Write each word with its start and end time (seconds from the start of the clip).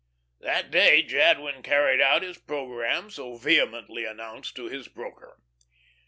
That 0.39 0.71
day 0.71 1.03
Jadwin 1.03 1.61
carried 1.61 2.01
out 2.01 2.23
his 2.23 2.39
programme 2.39 3.11
so 3.11 3.37
vehemently 3.37 4.03
announced 4.03 4.55
to 4.55 4.65
his 4.65 4.87
broker. 4.87 5.37